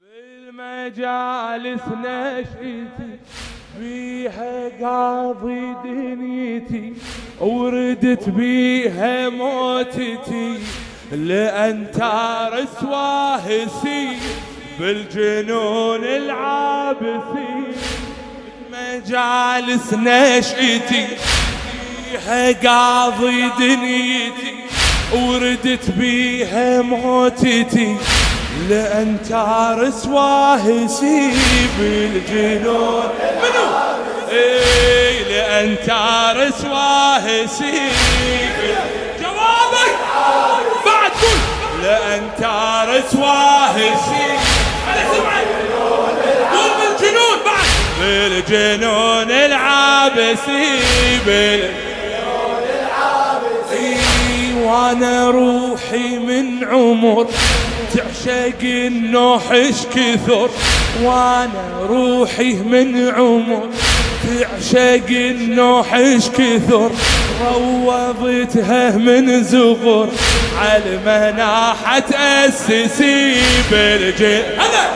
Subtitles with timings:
[0.00, 3.12] بالمجالس نشيتي
[3.78, 6.92] بيها قاضي دنيتي
[7.40, 10.58] وردت بيها موتتي
[11.12, 14.08] لأن تارس واهسي
[14.78, 17.64] بالجنون العابسي.
[18.72, 21.06] مجالس نشئتي
[22.12, 24.54] بيها قاضي دنيتي
[25.12, 27.96] وردت بيها موتتي.
[28.68, 31.32] لأن تارس واهسي
[31.78, 33.08] بالجنون.
[33.42, 33.66] منو؟
[34.32, 37.88] اي لأن تارس واهسي
[39.20, 39.94] جوابك!
[40.86, 41.38] بعد قول.
[41.82, 44.38] لأن تارس واهسي
[46.52, 47.68] قول بالجنون بعد.
[48.00, 50.80] بالجنون العابسي
[51.26, 51.89] بالجنون
[54.70, 57.26] وأنا روحي من عمر.
[57.94, 60.50] تعشق النوح اش كثر.
[61.02, 63.68] وأنا روحي من عمر.
[64.24, 66.90] تعشق النوح اش كثر.
[67.40, 70.08] روضتها من زغر.
[70.58, 73.36] على مناحة أسسي
[73.70, 74.90] بالجي هلا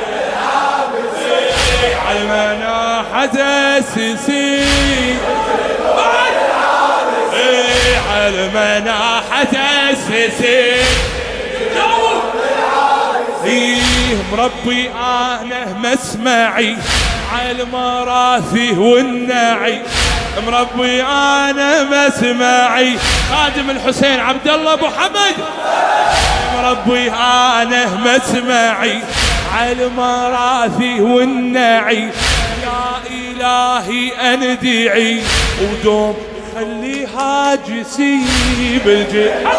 [2.06, 3.38] على مناحة
[3.78, 4.64] أسسي.
[8.12, 9.52] على مناحة
[9.90, 10.82] اسسي
[13.44, 13.82] فيه
[14.32, 16.76] مربي أنا مسمعي
[17.32, 19.82] على المراثي والناعي.
[20.46, 22.98] مربي أنا مسمعي.
[23.30, 25.34] خادم الحسين عبد الله أبو حمد.
[26.56, 29.00] مربي أنا مسمعي
[29.54, 32.10] على المراثي والناعي.
[32.62, 35.22] يا إلهي اندعي
[35.62, 38.20] ودوم خلي هاجسي
[38.84, 39.56] بالجحد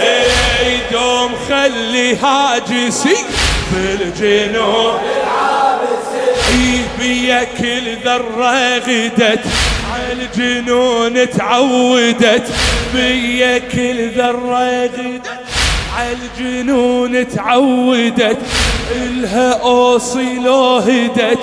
[0.00, 3.16] اي دوم خلي هاجسي
[3.72, 4.98] بالجنون
[6.48, 9.44] اي بيا كل ذرة غدت
[9.92, 12.48] عالجنون تعودت.
[12.94, 15.26] بيا كل ذرة غدت
[15.96, 18.38] عالجنون تعودت.
[18.96, 21.38] إلها أوصي لو هدت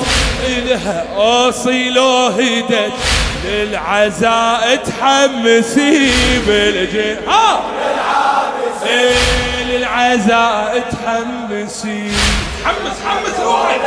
[0.47, 2.91] إلها أوصي لو هدت.
[3.45, 6.11] للعزاء تحمسي
[6.47, 7.61] بالجن ها!
[9.69, 12.11] للعزاء تحمسي.
[12.65, 13.79] حمس حمس روحي.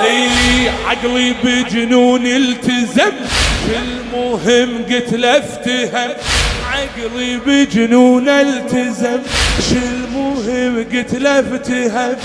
[0.00, 3.12] إي عقلي بجنون التزم.
[3.68, 6.10] المهم قلت افتهم.
[6.72, 9.20] عقلي بجنون التزم.
[9.72, 12.16] المهم قلت افتهم.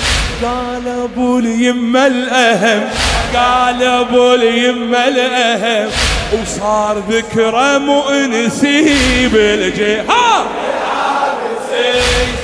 [0.43, 2.89] قال أبو اليمه الأهم
[3.35, 5.89] قال أبو اليمه الأهم.
[6.33, 10.45] وصار ذكرى مؤنسي بالجي ها!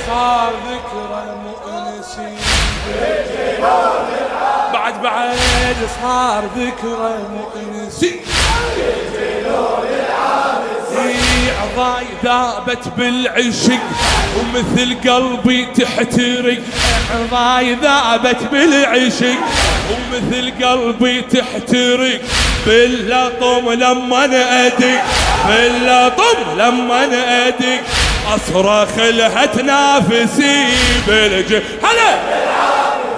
[0.06, 2.36] صار ذكرى مؤنسي
[4.72, 8.20] بعد بعد صار ذكرى مؤنسي
[11.62, 13.82] عضاي ذابت بالعشق
[14.38, 16.58] ومثل قلبي تحترق.
[17.14, 19.38] عضاي ذابت بالعشق
[19.90, 22.20] ومثل قلبي تحترق.
[22.66, 24.24] باللطم لما
[24.66, 25.02] أدق
[25.48, 27.04] باللطم لما
[27.48, 27.80] أدق.
[28.34, 30.64] أصرخ لها تنافسي
[31.06, 32.14] بالج هلا!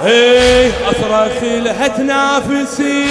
[0.04, 3.04] هي أصرخ لها تنافسي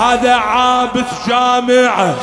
[0.00, 2.14] هذا عابس جامعه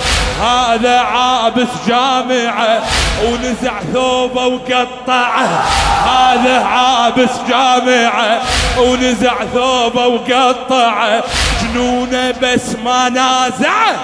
[0.41, 2.81] هذا عابس جامعه
[3.25, 5.63] ونزع ثوبه وقطعه.
[6.05, 8.41] هذا عابس جامعه
[8.77, 11.23] ونزع ثوبه وقطعه.
[11.63, 13.95] جنونه بس ما نازعه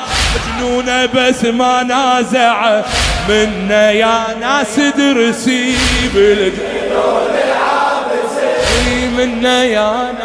[0.46, 2.84] جنونه بس ما نازعه
[3.30, 5.78] منا يا ناس درسي
[6.14, 10.25] بالجنون العابسي منا يا ناس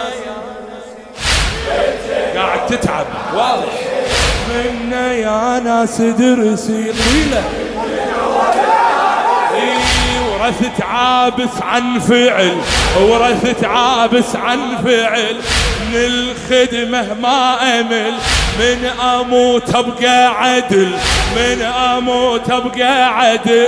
[2.71, 3.07] تتعب.
[3.35, 3.73] واضح.
[4.51, 7.45] منا يا ناس درسي طويله
[10.31, 12.57] ورثت عابس عن فعل
[13.01, 15.37] ورثت عابس عن فعل.
[15.93, 18.13] من الخدمة ما أمل
[18.59, 20.93] من أموت أبقى عدل.
[21.37, 23.67] من أموت أبقى عدل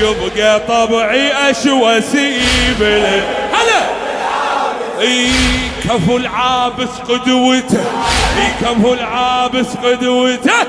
[0.00, 3.22] يبقى طبعي أشوى سيبل
[5.04, 5.30] اي
[5.84, 7.84] كفو العابس قدوته.
[8.38, 10.60] اي كفو العابس قدوته.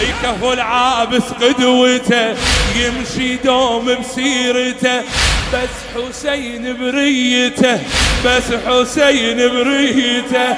[0.00, 2.34] اي كفو العابس قدوته.
[2.76, 5.00] يمشي دوم بسيرته
[5.52, 7.80] بس حسين بريته.
[8.24, 10.56] بس حسين بريته.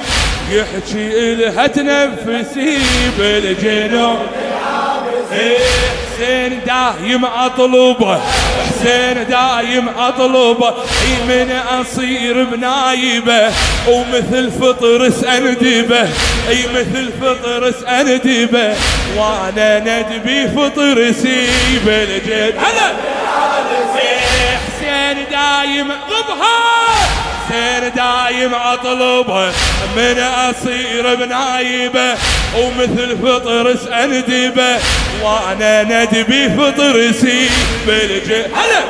[0.50, 2.78] يحكي إلها تنفسي
[3.18, 4.26] بالجنون.
[5.30, 8.20] حسين دايم أطلبه.
[8.84, 10.74] حسين دايم اطلبه
[11.28, 11.50] من
[11.80, 13.52] أصير بنايبه
[13.88, 16.08] ومثل فطرس اندبه
[16.48, 18.74] أي مثل فطرس اندبه
[19.16, 21.46] وأنا ندبي فطرسي
[21.86, 22.94] بالجد هلا!
[24.66, 26.73] حسين دايم ضبها
[27.54, 29.52] حسين دايم اطلبها
[29.96, 32.14] من أصير بنايبه
[32.58, 34.78] ومثل فطرس اندبه
[35.22, 37.50] وأنا ندبي فطرسي
[37.86, 38.84] بالجد هلا!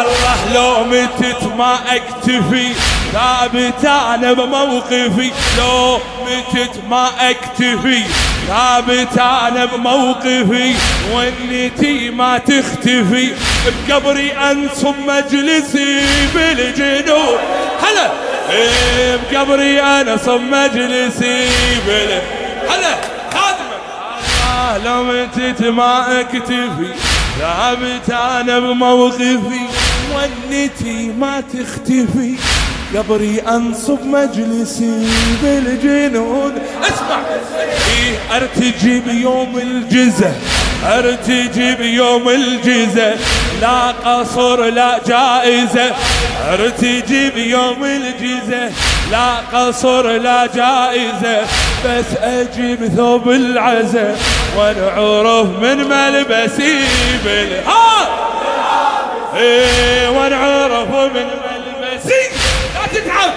[0.00, 2.72] الله لو متت ما اكتفي
[3.12, 5.30] ثابت أنا بموقفي.
[5.58, 8.04] لو متت ما اكتفي
[8.48, 10.74] ثابت أنا بموقفي
[11.12, 13.32] والنتي ما تختفي.
[13.88, 16.00] بقبري انصب مجلسي
[16.34, 17.38] بالجنون
[17.82, 18.10] هلا.
[18.50, 21.48] إيه بقبري أنا صب مجلسي
[21.86, 22.20] بال
[22.68, 22.94] هلا.
[23.34, 23.82] خادمك
[24.86, 26.94] متت ما اكتفي.
[27.38, 29.38] ثابت أنا بموقفي
[30.14, 32.34] ونتي ما تختفي.
[32.96, 35.08] قبري أنصب مجلسي
[35.42, 36.52] بالجنون
[36.82, 37.18] اسمع.
[37.88, 40.32] إيه أرتجي بيوم الجزة.
[40.84, 43.16] أرتجي بيوم الجزة.
[43.60, 45.94] لا قصر لا جائزة.
[46.52, 48.70] أرتجي بيوم الجزة.
[49.10, 51.42] لا قصر لا جائزة.
[51.84, 54.14] بس أجيب ثوب العزة
[54.58, 56.78] ونعرف من ملبسي
[57.24, 58.08] بالها
[59.36, 62.22] إيه ونعرف من ملبسي
[62.74, 63.32] لا تتعب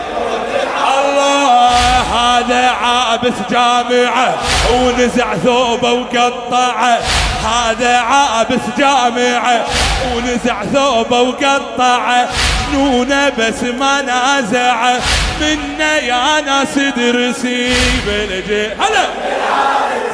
[0.99, 4.36] الله هذا عابس جامعة
[4.74, 7.00] ونزع ثوبه وقطعه.
[7.45, 9.66] هذا عابس جامعة
[10.16, 12.30] ونزع ثوبه وقطعه.
[12.74, 15.00] جنونه بس ما نازعة
[15.42, 17.74] منا يا ناس درسي
[18.06, 18.68] بالجي.
[18.68, 19.06] هلا!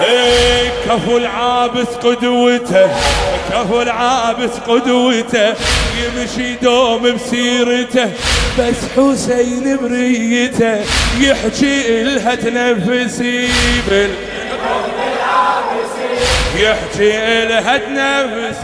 [0.02, 2.90] إيه كفو العابس قدوته.
[3.52, 5.54] كفو العابس قدوته
[5.98, 8.12] يمشي دوم بسيرته
[8.60, 10.80] بس حسين بريته
[11.20, 13.50] يحكي إلها تنفسي
[13.90, 14.10] بال
[16.58, 18.58] يحكي إلها تنفس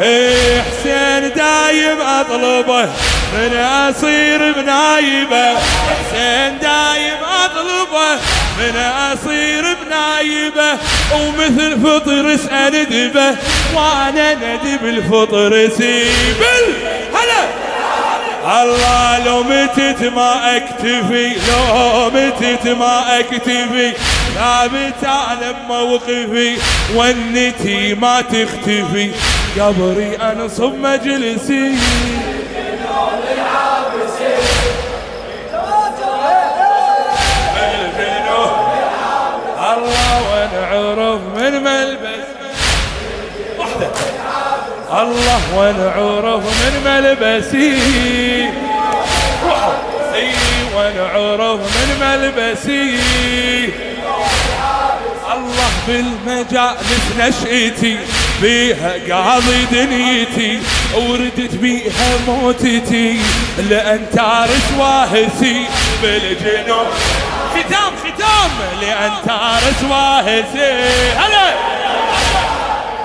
[0.00, 2.88] إيه حسين دايم أطلبه
[3.34, 5.58] من اصير بنايبه.
[5.58, 8.20] حسين دايم أطلبه
[8.58, 10.78] من أصير بنايبة
[11.14, 13.36] ومثل فطرس اندبه
[13.74, 16.64] وأنا ندب الفطر سيبل
[17.14, 17.68] هلا!
[18.62, 23.92] الله لو متت ما أكتفي لو متت ما أكتفي
[24.34, 26.56] ثابت أنا بموقفي
[26.94, 29.10] والنتي ما تختفي.
[29.60, 31.74] قبري أنصب مجلسي.
[45.02, 47.72] الله ونعرف من ملبسي.
[50.14, 50.30] اي
[50.76, 52.98] ونعرف من ملبسي.
[55.34, 57.98] الله بالمجالس نشأتي
[58.42, 60.60] بيها قاضي دنيتي
[60.94, 63.20] وردت بيها موتتي
[63.70, 65.66] لأن تارس واهسي
[66.02, 66.86] بالجنوب
[67.50, 70.72] ختام ختام لأن تارس واهسي
[71.16, 71.48] هلا!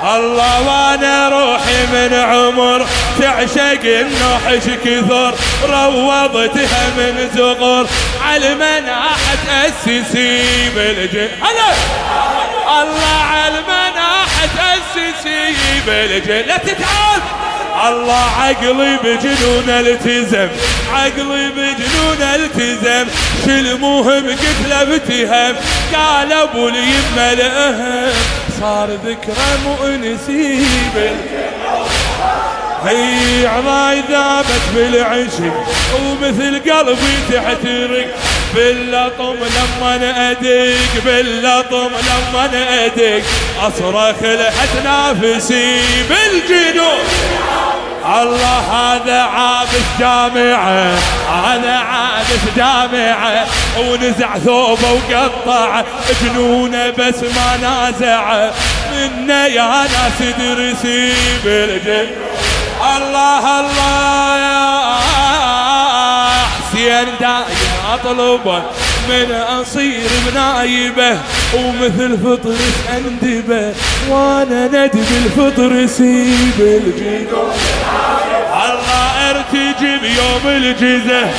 [0.04, 2.86] الله وأنا روحي من عمر
[3.20, 5.34] تعشق النوحش كثر
[5.70, 7.88] روضتها من زغر
[8.26, 11.30] على مناحة تأسسي بالجن.
[11.42, 11.74] هلا!
[12.82, 15.56] الله على مناحة تأسسي
[15.88, 16.48] بالجن.
[16.48, 17.22] لا تتعب
[17.88, 20.48] الله عقلي بجنون التزم
[20.94, 23.08] عقلي بجنون التزم.
[23.46, 25.56] شل مهم قلت له بتهم
[25.96, 28.14] قال أبو اليمة الأهم.
[28.64, 30.66] صار ذكرى مؤنسي
[32.86, 35.54] هي عضاي ذابت بالعشق
[35.96, 38.08] ومثل قلبي تحترق.
[38.56, 39.96] باللطم لما
[40.32, 42.46] أدق باللطم لما
[42.86, 43.24] أدق.
[43.62, 47.04] أصرخ لحد نافسي بالجنون.
[48.06, 50.94] الله هذا عابس جامعة
[51.46, 53.46] هذا عابس جامعة
[53.80, 55.82] ونزع ثوبه وقطع
[56.22, 58.52] جنونه بس ما نازع
[58.94, 62.08] منا يا ناس درسي بالجن
[62.98, 64.74] الله الله يا
[66.72, 67.46] حسين دايم
[67.94, 68.64] اطلبه
[69.10, 71.18] من أصير بنايبه
[71.54, 73.74] ومثل فطرس اندبه
[74.10, 77.54] وأنا ندب الفطر سيب الجنون
[78.66, 81.30] الله أرتجي بيوم الجزة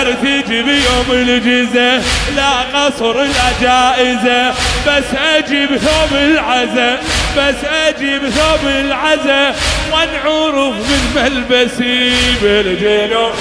[0.00, 2.02] أرتجي بيوم الجزة
[2.36, 4.50] لا قصر لا جائزة
[4.86, 5.04] بس
[5.36, 6.98] أجي بثوب العزة
[7.38, 7.54] بس
[7.86, 9.54] أجي بثوب العزة
[9.92, 13.32] وانعرف من ملبسي بالجنوب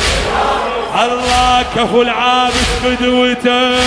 [1.03, 3.77] الله كفو العابس قدوته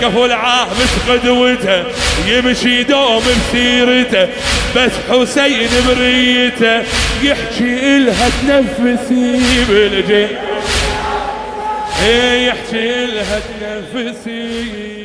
[0.00, 1.84] كفو العابس قدوته
[2.26, 4.28] يمشي دوم بسيرته.
[4.76, 6.82] بس حسين بريته
[7.22, 10.28] يحكي إلها تنفسي بالجن
[12.46, 14.99] يحكي إلها تنفسي.